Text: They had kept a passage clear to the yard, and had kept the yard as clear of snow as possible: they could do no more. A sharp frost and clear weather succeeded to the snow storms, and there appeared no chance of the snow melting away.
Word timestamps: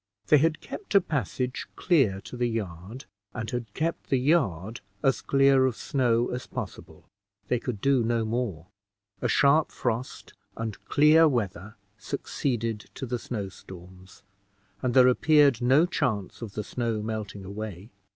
They 0.29 0.39
had 0.39 0.61
kept 0.61 0.95
a 0.95 0.99
passage 0.99 1.67
clear 1.75 2.21
to 2.21 2.35
the 2.35 2.49
yard, 2.49 3.05
and 3.35 3.47
had 3.51 3.71
kept 3.75 4.09
the 4.09 4.17
yard 4.17 4.81
as 5.03 5.21
clear 5.21 5.67
of 5.67 5.75
snow 5.75 6.29
as 6.29 6.47
possible: 6.47 7.05
they 7.49 7.59
could 7.59 7.81
do 7.81 8.01
no 8.03 8.25
more. 8.25 8.65
A 9.21 9.27
sharp 9.27 9.71
frost 9.71 10.33
and 10.57 10.83
clear 10.85 11.27
weather 11.27 11.75
succeeded 11.99 12.89
to 12.95 13.05
the 13.05 13.19
snow 13.19 13.49
storms, 13.49 14.23
and 14.81 14.95
there 14.95 15.07
appeared 15.07 15.61
no 15.61 15.85
chance 15.85 16.41
of 16.41 16.53
the 16.53 16.63
snow 16.63 17.03
melting 17.03 17.45
away. 17.45 17.91